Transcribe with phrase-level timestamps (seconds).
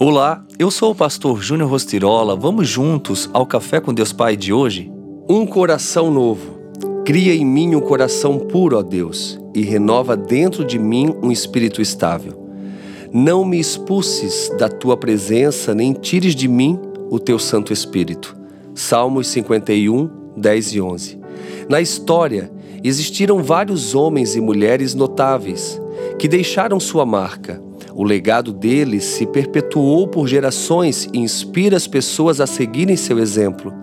[0.00, 2.36] Olá, eu sou o pastor Júnior Rostirola.
[2.36, 4.88] Vamos juntos ao Café com Deus Pai de hoje?
[5.28, 6.56] Um coração novo.
[7.04, 11.82] Cria em mim um coração puro, ó Deus, e renova dentro de mim um espírito
[11.82, 12.48] estável.
[13.12, 16.78] Não me expulses da tua presença, nem tires de mim
[17.10, 18.36] o teu Santo Espírito.
[18.76, 21.18] Salmos 51, 10 e 11.
[21.68, 22.52] Na história,
[22.84, 25.82] existiram vários homens e mulheres notáveis
[26.20, 27.66] que deixaram sua marca
[27.98, 33.74] o legado deles se perpetuou por gerações e inspira as pessoas a seguirem seu exemplo.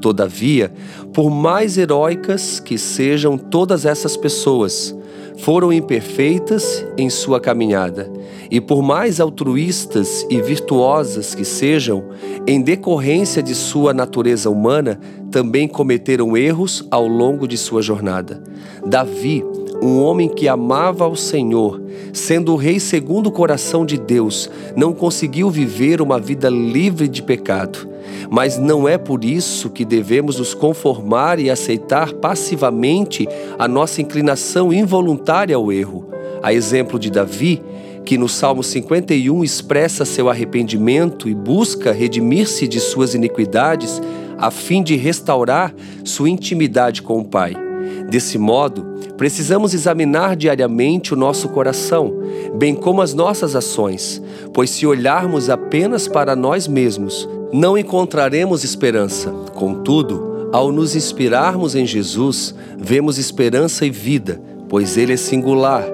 [0.00, 0.72] Todavia,
[1.12, 4.96] por mais heróicas que sejam todas essas pessoas,
[5.40, 8.10] foram imperfeitas em sua caminhada,
[8.50, 12.04] e por mais altruístas e virtuosas que sejam,
[12.46, 14.98] em decorrência de sua natureza humana,
[15.30, 18.42] também cometeram erros ao longo de sua jornada.
[18.86, 19.44] Davi
[19.82, 21.80] um homem que amava ao Senhor,
[22.12, 27.22] sendo o rei segundo o coração de Deus, não conseguiu viver uma vida livre de
[27.22, 27.88] pecado.
[28.30, 34.72] Mas não é por isso que devemos nos conformar e aceitar passivamente a nossa inclinação
[34.72, 36.08] involuntária ao erro.
[36.42, 37.62] A exemplo de Davi,
[38.04, 44.00] que no Salmo 51 expressa seu arrependimento e busca redimir-se de suas iniquidades,
[44.38, 47.67] a fim de restaurar sua intimidade com o Pai.
[48.08, 48.84] Desse modo,
[49.16, 52.14] precisamos examinar diariamente o nosso coração,
[52.56, 54.22] bem como as nossas ações,
[54.52, 59.30] pois se olharmos apenas para nós mesmos, não encontraremos esperança.
[59.54, 65.84] Contudo, ao nos inspirarmos em Jesus, vemos esperança e vida, pois Ele é singular.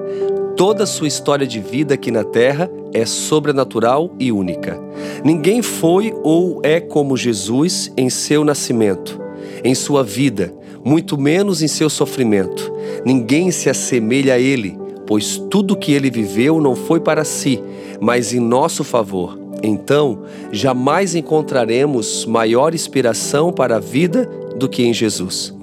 [0.57, 4.81] Toda sua história de vida aqui na Terra é sobrenatural e única.
[5.25, 9.21] Ninguém foi ou é como Jesus em seu nascimento,
[9.65, 10.53] em sua vida,
[10.85, 12.71] muito menos em seu sofrimento.
[13.05, 17.59] Ninguém se assemelha a ele, pois tudo que ele viveu não foi para si,
[17.99, 19.39] mas em nosso favor.
[19.63, 25.55] Então, jamais encontraremos maior inspiração para a vida do que em Jesus.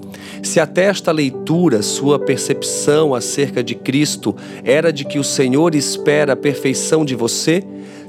[0.42, 4.34] Se até esta leitura sua percepção acerca de Cristo
[4.64, 7.62] era de que o Senhor espera a perfeição de você,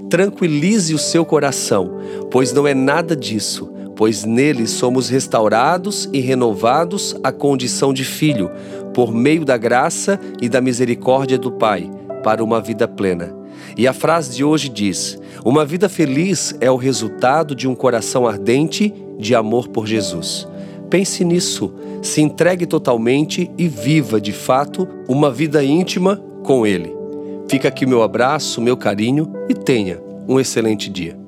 [0.10, 2.00] tranquilize o seu coração,
[2.32, 8.50] pois não é nada disso pois nele somos restaurados e renovados à condição de filho,
[8.94, 11.90] por meio da graça e da misericórdia do Pai,
[12.24, 13.36] para uma vida plena.
[13.78, 18.28] E a frase de hoje diz: Uma vida feliz é o resultado de um coração
[18.28, 20.48] ardente de amor por Jesus.
[20.90, 26.94] Pense nisso, se entregue totalmente e viva de fato uma vida íntima com Ele.
[27.48, 31.23] Fica aqui meu abraço, meu carinho e tenha um excelente dia.